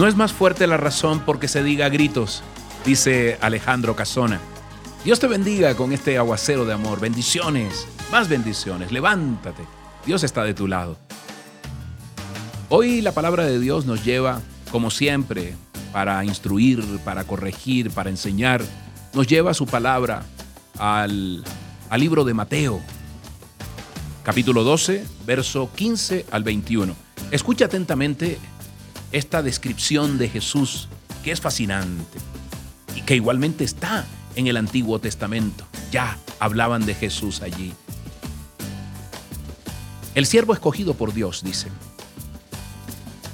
No 0.00 0.06
es 0.06 0.16
más 0.16 0.32
fuerte 0.32 0.66
la 0.66 0.78
razón 0.78 1.20
porque 1.26 1.46
se 1.46 1.62
diga 1.62 1.84
a 1.84 1.90
gritos, 1.90 2.42
dice 2.86 3.36
Alejandro 3.42 3.94
Casona. 3.94 4.40
Dios 5.04 5.20
te 5.20 5.26
bendiga 5.26 5.74
con 5.74 5.92
este 5.92 6.16
aguacero 6.16 6.64
de 6.64 6.72
amor. 6.72 7.00
Bendiciones, 7.00 7.86
más 8.10 8.26
bendiciones. 8.26 8.92
Levántate. 8.92 9.62
Dios 10.06 10.24
está 10.24 10.42
de 10.42 10.54
tu 10.54 10.66
lado. 10.68 10.96
Hoy 12.70 13.02
la 13.02 13.12
palabra 13.12 13.44
de 13.44 13.58
Dios 13.58 13.84
nos 13.84 14.02
lleva, 14.02 14.40
como 14.70 14.90
siempre, 14.90 15.54
para 15.92 16.24
instruir, 16.24 16.82
para 17.04 17.24
corregir, 17.24 17.90
para 17.90 18.08
enseñar. 18.08 18.62
Nos 19.12 19.26
lleva 19.26 19.52
su 19.52 19.66
palabra 19.66 20.22
al, 20.78 21.44
al 21.90 22.00
libro 22.00 22.24
de 22.24 22.32
Mateo, 22.32 22.80
capítulo 24.22 24.64
12, 24.64 25.04
verso 25.26 25.70
15 25.76 26.24
al 26.30 26.42
21. 26.42 26.96
Escucha 27.32 27.66
atentamente 27.66 28.38
esta 29.12 29.42
descripción 29.42 30.18
de 30.18 30.28
Jesús 30.28 30.88
que 31.22 31.32
es 31.32 31.40
fascinante 31.40 32.18
y 32.94 33.02
que 33.02 33.16
igualmente 33.16 33.64
está 33.64 34.06
en 34.36 34.46
el 34.46 34.56
Antiguo 34.56 34.98
Testamento. 34.98 35.66
Ya 35.90 36.18
hablaban 36.38 36.86
de 36.86 36.94
Jesús 36.94 37.42
allí. 37.42 37.72
El 40.14 40.26
siervo 40.26 40.52
escogido 40.52 40.94
por 40.94 41.12
Dios, 41.12 41.42
dice. 41.44 41.68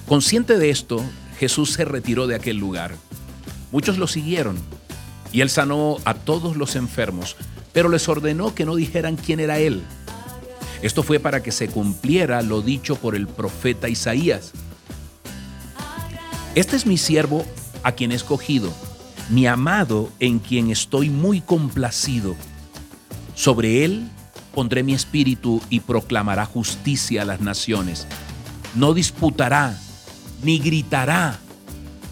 Consciente 0.06 0.58
de 0.58 0.70
esto, 0.70 1.04
Jesús 1.38 1.72
se 1.72 1.84
retiró 1.84 2.26
de 2.26 2.34
aquel 2.34 2.56
lugar. 2.56 2.94
Muchos 3.72 3.98
lo 3.98 4.06
siguieron 4.06 4.56
y 5.32 5.40
él 5.40 5.50
sanó 5.50 5.98
a 6.04 6.14
todos 6.14 6.56
los 6.56 6.76
enfermos, 6.76 7.36
pero 7.72 7.88
les 7.88 8.08
ordenó 8.08 8.54
que 8.54 8.64
no 8.64 8.76
dijeran 8.76 9.16
quién 9.16 9.40
era 9.40 9.58
él. 9.58 9.82
Esto 10.82 11.02
fue 11.02 11.18
para 11.18 11.42
que 11.42 11.52
se 11.52 11.68
cumpliera 11.68 12.42
lo 12.42 12.62
dicho 12.62 12.96
por 12.96 13.14
el 13.14 13.26
profeta 13.26 13.88
Isaías. 13.88 14.52
Este 16.56 16.74
es 16.74 16.86
mi 16.86 16.98
siervo 16.98 17.46
a 17.84 17.92
quien 17.92 18.10
he 18.10 18.16
escogido 18.16 18.72
mi 19.28 19.46
amado 19.46 20.10
en 20.20 20.38
quien 20.38 20.70
estoy 20.70 21.10
muy 21.10 21.40
complacido. 21.40 22.36
Sobre 23.34 23.84
él 23.84 24.08
pondré 24.54 24.82
mi 24.82 24.94
espíritu 24.94 25.60
y 25.68 25.80
proclamará 25.80 26.46
justicia 26.46 27.22
a 27.22 27.24
las 27.24 27.40
naciones. 27.40 28.06
No 28.74 28.94
disputará, 28.94 29.76
ni 30.42 30.58
gritará. 30.58 31.38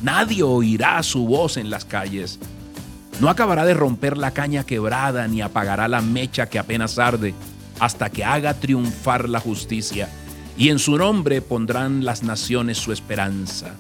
Nadie 0.03 0.43
oirá 0.43 1.03
su 1.03 1.27
voz 1.27 1.57
en 1.57 1.71
las 1.71 1.85
calles. 1.85 2.39
No 3.21 3.29
acabará 3.29 3.65
de 3.65 3.75
romper 3.75 4.19
la 4.19 4.33
caña 4.33 4.65
quebrada, 4.65 5.29
ni 5.29 5.41
apagará 5.41 5.89
la 5.89 6.01
mecha 6.01 6.49
que 6.49 6.59
apenas 6.59 6.99
arde, 6.99 7.33
hasta 7.79 8.11
que 8.11 8.25
haga 8.25 8.55
triunfar 8.55 9.29
la 9.29 9.41
justicia. 9.41 10.09
Y 10.57 10.69
en 10.69 10.79
su 10.79 10.97
nombre 10.97 11.41
pondrán 11.41 12.05
las 12.05 12.23
naciones 12.23 12.79
su 12.79 12.93
esperanza. 12.93 13.77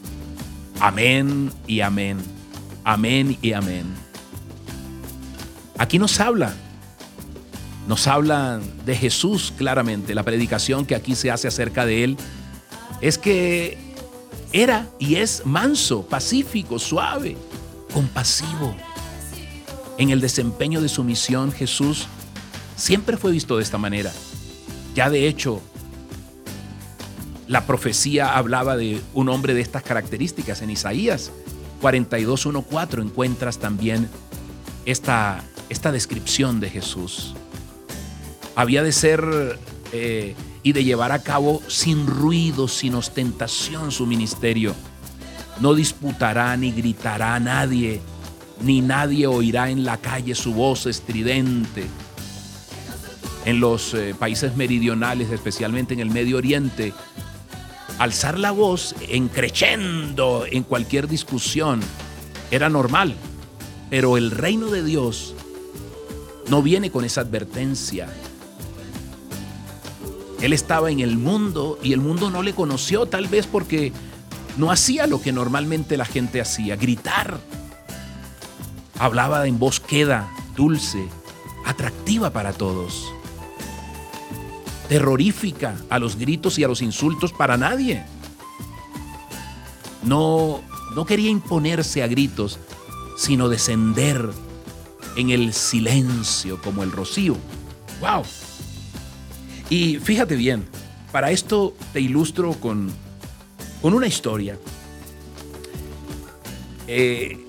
Amén 0.80 1.52
y 1.66 1.80
amén. 1.80 2.18
Amén 2.84 3.38
y 3.40 3.52
amén. 3.52 3.86
Aquí 5.78 5.98
nos 5.98 6.20
habla, 6.20 6.54
nos 7.88 8.06
habla 8.06 8.60
de 8.84 8.94
Jesús 8.94 9.52
claramente. 9.56 10.14
La 10.14 10.22
predicación 10.22 10.86
que 10.86 10.94
aquí 10.94 11.14
se 11.14 11.30
hace 11.30 11.48
acerca 11.48 11.86
de 11.86 12.04
Él 12.04 12.16
es 13.00 13.18
que 13.18 13.78
era 14.52 14.86
y 14.98 15.16
es 15.16 15.44
manso, 15.44 16.06
pacífico, 16.06 16.78
suave, 16.78 17.36
compasivo. 17.92 18.74
En 19.98 20.10
el 20.10 20.20
desempeño 20.20 20.80
de 20.80 20.88
su 20.88 21.04
misión, 21.04 21.52
Jesús 21.52 22.06
siempre 22.76 23.16
fue 23.16 23.32
visto 23.32 23.56
de 23.56 23.62
esta 23.62 23.78
manera. 23.78 24.12
Ya 24.94 25.10
de 25.10 25.26
hecho, 25.26 25.60
la 27.48 27.66
profecía 27.66 28.36
hablaba 28.36 28.76
de 28.76 29.00
un 29.12 29.28
hombre 29.28 29.54
de 29.54 29.60
estas 29.60 29.82
características 29.82 30.62
en 30.62 30.70
Isaías 30.70 31.30
42.1.4 31.84 33.02
encuentras 33.02 33.58
también 33.58 34.08
esta, 34.86 35.44
esta 35.68 35.92
descripción 35.92 36.58
de 36.58 36.70
Jesús. 36.70 37.34
Había 38.56 38.82
de 38.82 38.92
ser 38.92 39.58
eh, 39.92 40.34
y 40.62 40.72
de 40.72 40.82
llevar 40.82 41.12
a 41.12 41.22
cabo 41.22 41.60
sin 41.68 42.06
ruido, 42.06 42.68
sin 42.68 42.94
ostentación 42.94 43.92
su 43.92 44.06
ministerio. 44.06 44.74
No 45.60 45.74
disputará 45.74 46.56
ni 46.56 46.72
gritará 46.72 47.34
a 47.34 47.40
nadie, 47.40 48.00
ni 48.62 48.80
nadie 48.80 49.26
oirá 49.26 49.68
en 49.68 49.84
la 49.84 49.98
calle 49.98 50.34
su 50.34 50.54
voz 50.54 50.86
estridente. 50.86 51.84
En 53.44 53.60
los 53.60 53.92
eh, 53.92 54.14
países 54.18 54.56
meridionales, 54.56 55.30
especialmente 55.30 55.92
en 55.92 56.00
el 56.00 56.08
Medio 56.08 56.38
Oriente, 56.38 56.94
alzar 57.98 58.38
la 58.38 58.50
voz 58.50 58.94
en 59.08 59.28
creyendo 59.28 60.44
en 60.50 60.62
cualquier 60.62 61.08
discusión 61.08 61.80
era 62.50 62.68
normal, 62.68 63.14
pero 63.90 64.16
el 64.16 64.30
reino 64.30 64.66
de 64.68 64.82
Dios 64.82 65.34
no 66.48 66.62
viene 66.62 66.90
con 66.90 67.04
esa 67.04 67.22
advertencia. 67.22 68.08
Él 70.40 70.52
estaba 70.52 70.90
en 70.90 71.00
el 71.00 71.16
mundo 71.16 71.78
y 71.82 71.92
el 71.92 72.00
mundo 72.00 72.30
no 72.30 72.42
le 72.42 72.54
conoció 72.54 73.06
tal 73.06 73.28
vez 73.28 73.46
porque 73.46 73.92
no 74.56 74.70
hacía 74.70 75.06
lo 75.06 75.22
que 75.22 75.32
normalmente 75.32 75.96
la 75.96 76.04
gente 76.04 76.40
hacía, 76.40 76.76
gritar. 76.76 77.38
Hablaba 78.98 79.46
en 79.46 79.58
voz 79.58 79.80
queda, 79.80 80.30
dulce, 80.54 81.08
atractiva 81.64 82.30
para 82.30 82.52
todos 82.52 83.06
terrorífica 84.88 85.76
a 85.90 85.98
los 85.98 86.16
gritos 86.16 86.58
y 86.58 86.64
a 86.64 86.68
los 86.68 86.82
insultos 86.82 87.32
para 87.32 87.56
nadie. 87.56 88.04
No, 90.02 90.62
no 90.94 91.06
quería 91.06 91.30
imponerse 91.30 92.02
a 92.02 92.06
gritos, 92.06 92.58
sino 93.16 93.48
descender 93.48 94.30
en 95.16 95.30
el 95.30 95.52
silencio 95.52 96.60
como 96.60 96.82
el 96.82 96.92
rocío. 96.92 97.36
¡Wow! 98.00 98.22
Y 99.70 99.96
fíjate 99.96 100.36
bien, 100.36 100.66
para 101.10 101.30
esto 101.30 101.74
te 101.92 102.00
ilustro 102.00 102.52
con, 102.54 102.90
con 103.80 103.94
una 103.94 104.06
historia. 104.06 104.58
Eh, 106.86 107.46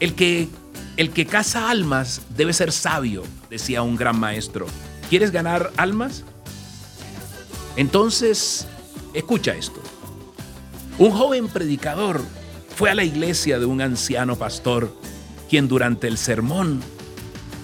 el, 0.00 0.14
que, 0.14 0.48
el 0.96 1.10
que 1.10 1.24
caza 1.24 1.70
almas 1.70 2.22
debe 2.36 2.52
ser 2.52 2.72
sabio, 2.72 3.22
decía 3.48 3.82
un 3.82 3.96
gran 3.96 4.18
maestro. 4.18 4.66
¿Quieres 5.08 5.30
ganar 5.30 5.72
almas? 5.76 6.24
Entonces, 7.76 8.66
escucha 9.14 9.54
esto. 9.54 9.80
Un 10.98 11.12
joven 11.12 11.48
predicador 11.48 12.20
fue 12.76 12.90
a 12.90 12.94
la 12.94 13.04
iglesia 13.04 13.58
de 13.58 13.64
un 13.64 13.80
anciano 13.80 14.36
pastor, 14.36 14.94
quien 15.48 15.68
durante 15.68 16.08
el 16.08 16.18
sermón 16.18 16.82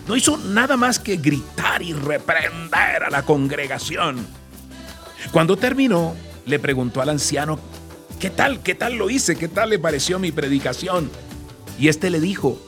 no 0.09 0.17
hizo 0.17 0.37
nada 0.37 0.77
más 0.77 0.99
que 0.99 1.17
gritar 1.17 1.83
y 1.83 1.93
reprender 1.93 3.05
a 3.05 3.11
la 3.11 3.23
congregación. 3.23 4.27
Cuando 5.33 5.57
terminó, 5.57 6.15
le 6.47 6.59
preguntó 6.59 7.01
al 7.01 7.09
anciano, 7.09 7.59
¿qué 8.21 8.31
tal? 8.31 8.63
¿Qué 8.63 8.75
tal 8.75 8.95
lo 8.95 9.11
hice? 9.11 9.37
¿Qué 9.37 9.49
tal 9.49 9.71
le 9.71 9.79
pareció 9.79 10.19
mi 10.19 10.33
predicación? 10.33 11.11
Y 11.79 11.89
este 11.89 12.11
le 12.11 12.21
dijo, 12.21 12.59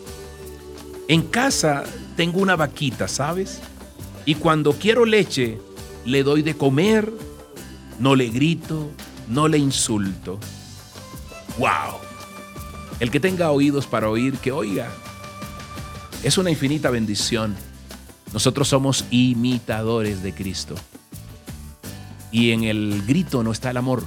en 1.09 1.23
casa 1.23 1.85
tengo 2.17 2.41
una 2.41 2.57
vaquita, 2.57 3.07
¿sabes? 3.09 3.61
Y 4.27 4.35
cuando 4.35 4.73
quiero 4.73 5.05
leche, 5.05 5.59
le 6.05 6.25
doy 6.25 6.43
de 6.43 6.57
comer, 6.57 7.13
no 8.01 8.17
le 8.17 8.29
grito, 8.29 8.91
no 9.29 9.47
le 9.47 9.57
insulto. 9.57 10.41
¡Wow! 11.59 12.01
El 12.99 13.13
que 13.13 13.21
tenga 13.21 13.53
oídos 13.53 13.87
para 13.87 14.11
oír, 14.11 14.37
que 14.39 14.51
oiga. 14.51 14.91
Es 16.25 16.39
una 16.39 16.51
infinita 16.51 16.91
bendición. 16.91 17.55
Nosotros 18.33 18.67
somos 18.67 19.05
imitadores 19.11 20.25
de 20.25 20.35
Cristo. 20.35 20.75
Y 22.33 22.51
en 22.51 22.65
el 22.65 23.05
grito 23.07 23.45
no 23.45 23.53
está 23.53 23.71
el 23.71 23.77
amor. 23.77 24.03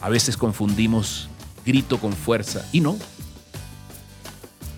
A 0.00 0.08
veces 0.08 0.36
confundimos 0.36 1.28
grito 1.66 1.98
con 1.98 2.12
fuerza. 2.12 2.64
Y 2.70 2.80
no. 2.80 2.96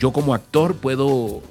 Yo 0.00 0.12
como 0.12 0.32
actor 0.32 0.76
puedo 0.76 1.42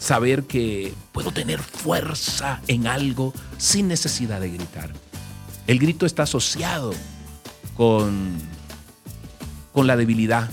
saber 0.00 0.44
que 0.44 0.94
puedo 1.12 1.30
tener 1.30 1.60
fuerza 1.60 2.60
en 2.66 2.88
algo 2.88 3.32
sin 3.58 3.86
necesidad 3.86 4.40
de 4.40 4.50
gritar. 4.50 4.90
El 5.66 5.78
grito 5.78 6.06
está 6.06 6.24
asociado 6.24 6.92
con, 7.76 8.38
con 9.72 9.86
la 9.86 9.96
debilidad, 9.96 10.50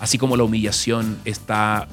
así 0.00 0.16
como 0.16 0.36
la 0.36 0.44
humillación 0.44 1.18
está 1.24 1.88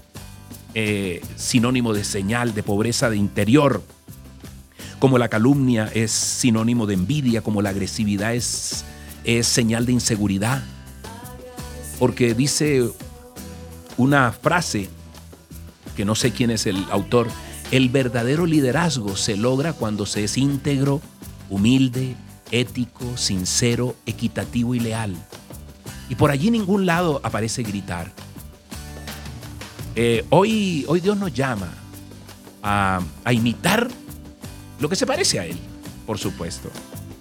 eh, 0.76 1.22
sinónimo 1.36 1.94
de 1.94 2.04
señal 2.04 2.54
de 2.54 2.62
pobreza 2.62 3.10
de 3.10 3.18
interior, 3.18 3.84
como 5.00 5.18
la 5.18 5.30
calumnia 5.30 5.92
es 5.94 6.12
sinónimo 6.12 6.86
de 6.86 6.94
envidia, 6.94 7.42
como 7.42 7.64
la 7.64 7.72
agresividad 7.72 8.36
es, 8.36 8.86
es 9.24 9.48
señal 9.48 9.88
de 9.88 9.94
inseguridad. 9.94 10.64
Porque 11.98 12.34
dice 12.36 12.90
una 13.98 14.32
frase 14.32 14.90
que 15.96 16.06
no 16.06 16.16
sé 16.16 16.32
quién 16.32 16.52
es 16.52 16.66
el 16.66 16.86
autor, 16.92 17.28
el 17.72 17.90
verdadero 17.90 18.46
liderazgo 18.46 19.16
se 19.16 19.38
logra 19.38 19.74
cuando 19.74 20.06
se 20.06 20.24
es 20.24 20.38
íntegro, 20.38 21.02
humilde, 21.50 22.16
ético, 22.52 23.18
sincero, 23.18 23.96
equitativo 24.06 24.76
y 24.76 24.80
leal. 24.80 25.16
Y 26.10 26.16
por 26.16 26.32
allí 26.32 26.52
ningún 26.52 26.86
lado 26.86 27.20
aparece 27.24 27.64
gritar. 27.64 28.12
Eh, 29.96 30.26
hoy, 30.30 30.86
hoy 30.88 31.00
Dios 31.00 31.18
nos 31.18 31.34
llama 31.34 31.70
a, 32.62 33.02
a 33.24 33.34
imitar 33.34 33.88
lo 34.80 34.90
que 34.90 34.96
se 34.96 35.08
parece 35.08 35.40
a 35.40 35.46
Él, 35.46 35.58
por 36.06 36.18
supuesto. 36.18 36.70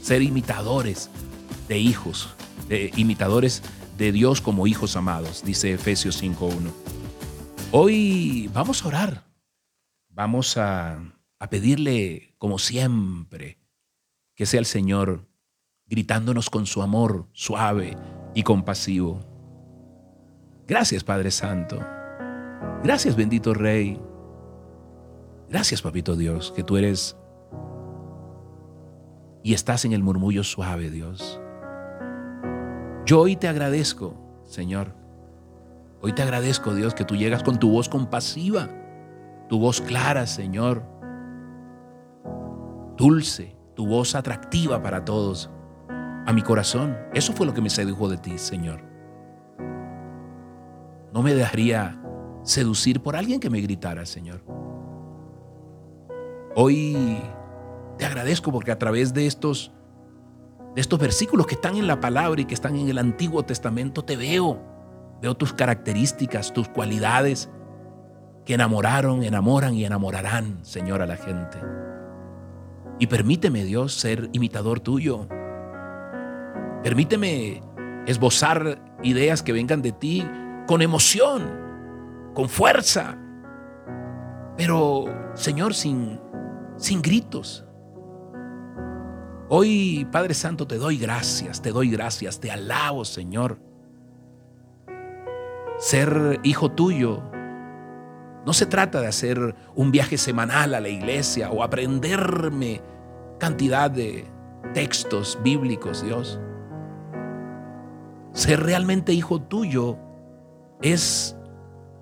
Ser 0.02 0.22
imitadores 0.22 1.08
de 1.68 1.78
hijos, 1.78 2.28
de 2.68 2.92
imitadores 2.96 3.62
de 3.96 4.12
Dios 4.12 4.40
como 4.40 4.66
hijos 4.66 4.96
amados, 4.96 5.42
dice 5.44 5.72
Efesios 5.72 6.22
5.1. 6.22 6.93
Hoy 7.70 8.50
vamos 8.52 8.84
a 8.84 8.88
orar, 8.88 9.24
vamos 10.08 10.56
a, 10.56 10.98
a 11.38 11.50
pedirle, 11.50 12.34
como 12.38 12.58
siempre, 12.58 13.58
que 14.34 14.46
sea 14.46 14.60
el 14.60 14.66
Señor 14.66 15.28
gritándonos 15.86 16.50
con 16.50 16.66
su 16.66 16.82
amor 16.82 17.28
suave 17.32 17.96
y 18.34 18.42
compasivo. 18.42 19.20
Gracias 20.66 21.04
Padre 21.04 21.30
Santo. 21.30 21.78
Gracias 22.82 23.16
bendito 23.16 23.54
Rey. 23.54 24.00
Gracias 25.48 25.82
Papito 25.82 26.16
Dios, 26.16 26.52
que 26.56 26.62
tú 26.62 26.76
eres 26.76 27.16
y 29.44 29.52
estás 29.52 29.84
en 29.84 29.92
el 29.92 30.02
murmullo 30.02 30.42
suave, 30.42 30.90
Dios. 30.90 31.38
Yo 33.04 33.20
hoy 33.20 33.36
te 33.36 33.46
agradezco, 33.46 34.16
Señor. 34.46 35.03
Hoy 36.04 36.12
te 36.12 36.20
agradezco, 36.20 36.74
Dios, 36.74 36.92
que 36.92 37.06
tú 37.06 37.16
llegas 37.16 37.42
con 37.42 37.58
tu 37.58 37.70
voz 37.70 37.88
compasiva, 37.88 38.68
tu 39.48 39.58
voz 39.58 39.80
clara, 39.80 40.26
Señor. 40.26 40.82
Dulce, 42.98 43.56
tu 43.74 43.86
voz 43.86 44.14
atractiva 44.14 44.82
para 44.82 45.06
todos 45.06 45.48
a 45.88 46.30
mi 46.34 46.42
corazón. 46.42 46.94
Eso 47.14 47.32
fue 47.32 47.46
lo 47.46 47.54
que 47.54 47.62
me 47.62 47.70
sedujo 47.70 48.10
de 48.10 48.18
ti, 48.18 48.36
Señor. 48.36 48.82
No 51.14 51.22
me 51.22 51.32
dejaría 51.32 51.98
seducir 52.42 53.00
por 53.00 53.16
alguien 53.16 53.40
que 53.40 53.48
me 53.48 53.62
gritara, 53.62 54.04
Señor. 54.04 54.44
Hoy 56.54 57.18
te 57.96 58.04
agradezco 58.04 58.52
porque 58.52 58.72
a 58.72 58.78
través 58.78 59.14
de 59.14 59.26
estos 59.26 59.72
de 60.74 60.82
estos 60.82 60.98
versículos 60.98 61.46
que 61.46 61.54
están 61.54 61.76
en 61.76 61.86
la 61.86 61.98
palabra 61.98 62.42
y 62.42 62.44
que 62.44 62.52
están 62.52 62.76
en 62.76 62.90
el 62.90 62.98
Antiguo 62.98 63.42
Testamento 63.42 64.04
te 64.04 64.18
veo. 64.18 64.73
Veo 65.24 65.34
tus 65.34 65.54
características, 65.54 66.52
tus 66.52 66.68
cualidades 66.68 67.48
que 68.44 68.52
enamoraron, 68.52 69.22
enamoran 69.22 69.72
y 69.72 69.86
enamorarán, 69.86 70.62
Señor, 70.66 71.00
a 71.00 71.06
la 71.06 71.16
gente. 71.16 71.56
Y 72.98 73.06
permíteme, 73.06 73.64
Dios, 73.64 73.94
ser 73.94 74.28
imitador 74.32 74.80
tuyo. 74.80 75.26
Permíteme 76.82 77.62
esbozar 78.06 78.98
ideas 79.02 79.42
que 79.42 79.54
vengan 79.54 79.80
de 79.80 79.92
ti 79.92 80.28
con 80.66 80.82
emoción, 80.82 81.42
con 82.34 82.50
fuerza, 82.50 83.16
pero 84.58 85.06
Señor, 85.32 85.72
sin, 85.72 86.20
sin 86.76 87.00
gritos. 87.00 87.64
Hoy, 89.48 90.06
Padre 90.12 90.34
Santo, 90.34 90.66
te 90.66 90.76
doy 90.76 90.98
gracias, 90.98 91.62
te 91.62 91.72
doy 91.72 91.88
gracias, 91.88 92.40
te 92.40 92.50
alabo, 92.50 93.06
Señor. 93.06 93.73
Ser 95.78 96.40
hijo 96.42 96.70
tuyo 96.70 97.22
no 98.46 98.52
se 98.52 98.66
trata 98.66 99.00
de 99.00 99.06
hacer 99.06 99.54
un 99.74 99.90
viaje 99.90 100.18
semanal 100.18 100.74
a 100.74 100.80
la 100.80 100.88
iglesia 100.88 101.50
o 101.50 101.62
aprenderme 101.62 102.82
cantidad 103.38 103.90
de 103.90 104.26
textos 104.74 105.38
bíblicos, 105.42 106.04
Dios. 106.04 106.38
Ser 108.32 108.62
realmente 108.62 109.12
hijo 109.12 109.40
tuyo 109.40 109.98
es 110.82 111.36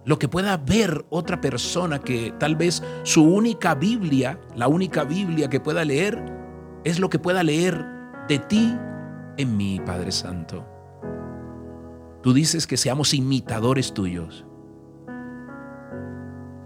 lo 0.05 0.19
que 0.19 0.29
pueda 0.29 0.57
ver 0.57 1.07
otra 1.11 1.41
persona 1.41 2.01
que 2.01 2.35
tal 2.39 2.57
vez 2.57 2.83
su 3.05 3.23
única 3.23 3.75
Biblia, 3.75 4.41
la 4.57 4.67
única 4.67 5.05
Biblia 5.05 5.49
que 5.49 5.61
pueda 5.61 5.85
leer, 5.85 6.21
es 6.85 6.99
lo 6.99 7.09
que 7.09 7.21
pueda 7.21 7.43
leer 7.43 7.85
de 8.29 8.39
ti 8.39 8.77
en 9.37 9.57
mí, 9.57 9.81
Padre 9.85 10.11
Santo. 10.11 10.67
Tú 12.23 12.33
dices 12.33 12.67
que 12.67 12.77
seamos 12.77 13.15
imitadores 13.15 13.93
tuyos. 13.93 14.47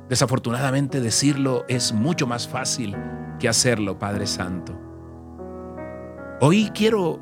Desafortunadamente 0.08 1.00
decirlo 1.00 1.64
es 1.69 1.93
mucho 1.93 2.26
más 2.26 2.47
fácil 2.47 2.94
que 3.38 3.49
hacerlo, 3.49 3.99
Padre 3.99 4.26
Santo. 4.26 4.79
Hoy 6.41 6.70
quiero 6.75 7.20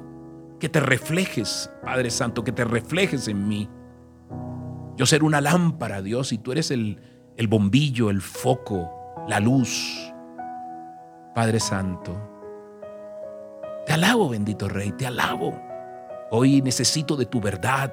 que 0.59 0.69
te 0.69 0.81
reflejes, 0.81 1.71
Padre 1.83 2.11
Santo, 2.11 2.43
que 2.45 2.53
te 2.53 2.65
reflejes 2.65 3.29
en 3.29 3.47
mí. 3.47 3.69
Yo 4.97 5.07
ser 5.07 5.23
una 5.23 5.41
lámpara, 5.41 6.03
Dios, 6.03 6.33
y 6.33 6.39
tú 6.39 6.53
eres 6.53 6.71
el, 6.71 7.01
el 7.37 7.49
bombillo, 7.49 8.11
el 8.11 8.21
foco, 8.21 8.91
la 9.29 9.41
luz. 9.41 10.13
Padre 11.35 11.61
Santo, 11.61 12.17
te 13.87 13.93
alabo, 13.93 14.29
bendito 14.29 14.69
Rey, 14.69 14.93
te 14.93 15.07
alabo. 15.07 15.61
Hoy 16.31 16.63
necesito 16.63 17.17
de 17.17 17.27
tu 17.27 17.41
verdad. 17.41 17.93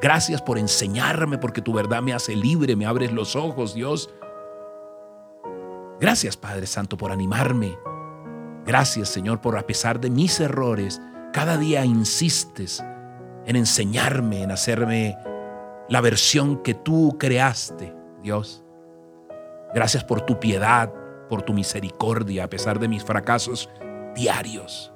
Gracias 0.00 0.40
por 0.40 0.58
enseñarme, 0.58 1.36
porque 1.38 1.60
tu 1.60 1.72
verdad 1.72 2.02
me 2.02 2.14
hace 2.14 2.34
libre, 2.34 2.74
me 2.76 2.86
abres 2.86 3.12
los 3.12 3.36
ojos, 3.36 3.74
Dios. 3.74 4.10
Gracias, 6.00 6.36
Padre 6.36 6.66
Santo, 6.66 6.96
por 6.96 7.12
animarme. 7.12 7.78
Gracias, 8.64 9.10
Señor, 9.10 9.40
por 9.40 9.58
a 9.58 9.66
pesar 9.66 10.00
de 10.00 10.08
mis 10.08 10.40
errores, 10.40 11.00
cada 11.32 11.58
día 11.58 11.84
insistes 11.84 12.82
en 13.44 13.56
enseñarme, 13.56 14.42
en 14.42 14.50
hacerme 14.50 15.18
la 15.88 16.00
versión 16.00 16.62
que 16.62 16.72
tú 16.72 17.16
creaste, 17.18 17.94
Dios. 18.22 18.64
Gracias 19.74 20.04
por 20.04 20.22
tu 20.22 20.40
piedad, 20.40 20.92
por 21.28 21.42
tu 21.42 21.52
misericordia, 21.52 22.44
a 22.44 22.50
pesar 22.50 22.78
de 22.78 22.88
mis 22.88 23.04
fracasos 23.04 23.68
diarios. 24.14 24.92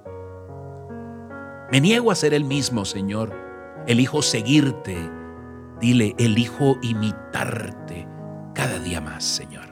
Me 1.71 1.81
niego 1.81 2.11
a 2.11 2.15
ser 2.15 2.33
el 2.33 2.45
mismo, 2.45 2.85
Señor. 2.85 3.44
Elijo 3.87 4.23
seguirte. 4.23 4.97
Dile, 5.81 6.15
elijo 6.19 6.79
imitarte 6.83 8.07
cada 8.55 8.79
día 8.79 9.01
más, 9.01 9.25
Señor. 9.25 9.65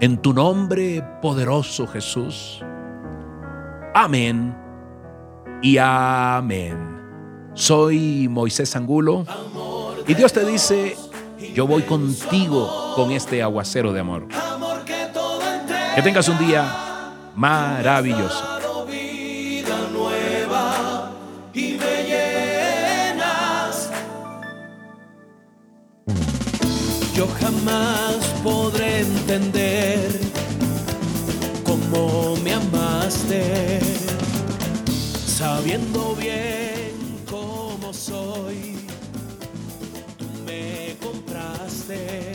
En 0.00 0.18
tu 0.18 0.32
nombre 0.32 1.02
poderoso, 1.22 1.86
Jesús. 1.86 2.62
Amén 3.94 4.54
y 5.62 5.78
amén. 5.78 6.94
Soy 7.54 8.28
Moisés 8.28 8.74
Angulo 8.76 9.24
y 10.06 10.14
Dios 10.14 10.32
te 10.32 10.44
dice, 10.44 10.96
yo 11.54 11.66
voy 11.66 11.82
contigo 11.82 12.92
con 12.94 13.12
este 13.12 13.42
aguacero 13.42 13.92
de 13.92 14.00
amor. 14.00 14.26
Que 15.94 16.02
tengas 16.02 16.28
un 16.28 16.38
día 16.38 16.66
maravilloso. 17.34 18.53
yo 27.14 27.28
jamás 27.40 28.16
podré 28.42 29.00
entender 29.00 30.10
cómo 31.62 32.34
me 32.42 32.54
amaste, 32.54 33.80
sabiendo 35.24 36.16
bien 36.16 36.92
cómo 37.30 37.92
soy, 37.92 38.76
tú 40.18 40.26
me 40.44 40.96
compraste. 41.00 42.33